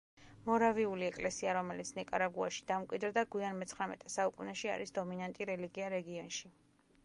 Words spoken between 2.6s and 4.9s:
დამკვიდრდა გვიან მეცხრამეტე საუკუნეში,